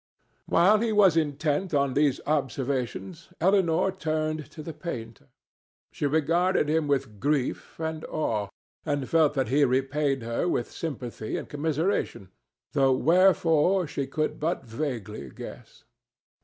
While 0.47 0.79
he 0.79 0.91
was 0.91 1.15
intent 1.15 1.75
on 1.75 1.93
these 1.93 2.19
observations 2.25 3.29
Elinor 3.39 3.91
turned 3.91 4.49
to 4.49 4.63
the 4.63 4.73
painter. 4.73 5.27
She 5.91 6.07
regarded 6.07 6.67
him 6.67 6.87
with 6.87 7.19
grief 7.19 7.79
and 7.79 8.03
awe, 8.05 8.49
and 8.83 9.07
felt 9.07 9.35
that 9.35 9.49
he 9.49 9.63
repaid 9.63 10.23
her 10.23 10.47
with 10.49 10.71
sympathy 10.71 11.37
and 11.37 11.47
commiseration, 11.47 12.29
though 12.71 12.93
wherefore 12.93 13.85
she 13.85 14.07
could 14.07 14.39
but 14.39 14.65
vaguely 14.65 15.29
guess. 15.29 15.83